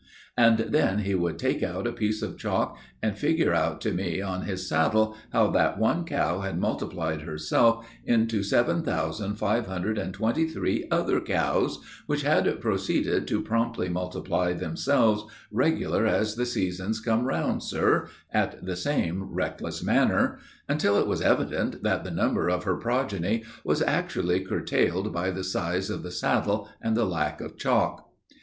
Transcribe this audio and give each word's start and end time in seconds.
And 0.35 0.57
then 0.57 1.01
he 1.01 1.13
would 1.13 1.37
take 1.37 1.61
out 1.61 1.85
a 1.85 1.91
piece 1.91 2.23
of 2.23 2.35
chalk 2.35 2.75
and 3.03 3.15
figure 3.15 3.53
out 3.53 3.79
to 3.81 3.91
me 3.91 4.19
on 4.19 4.45
his 4.45 4.67
saddle 4.67 5.15
how 5.31 5.51
that 5.51 5.77
one 5.77 6.05
cow 6.05 6.39
had 6.39 6.59
multiplied 6.59 7.21
herself 7.21 7.85
into 8.03 8.41
seven 8.41 8.81
thousand 8.81 9.35
five 9.35 9.67
hundred 9.67 9.99
and 9.99 10.11
twenty 10.11 10.47
three 10.47 10.87
other 10.89 11.21
cows, 11.21 11.83
which 12.07 12.23
had 12.23 12.59
proceeded 12.61 13.27
to 13.27 13.43
promptly 13.43 13.89
multiply 13.89 14.53
themselves, 14.53 15.23
'regular 15.51 16.07
as 16.07 16.33
the 16.33 16.47
seasons 16.47 16.99
come 16.99 17.25
round, 17.25 17.61
sir,' 17.61 18.07
in 18.33 18.49
the 18.63 18.75
same 18.75 19.25
reckless 19.31 19.83
manner, 19.83 20.39
until 20.67 20.99
it 20.99 21.05
was 21.05 21.21
evident 21.21 21.83
that 21.83 22.03
the 22.03 22.09
number 22.09 22.49
of 22.49 22.63
her 22.63 22.75
progeny 22.75 23.43
was 23.63 23.83
actually 23.83 24.39
curtailed 24.39 25.13
by 25.13 25.29
the 25.29 25.43
size 25.43 25.91
of 25.91 26.01
the 26.01 26.09
saddle 26.09 26.67
and 26.81 26.97
the 26.97 27.05
lack 27.05 27.39
of 27.39 27.55
chalk. 27.55 28.09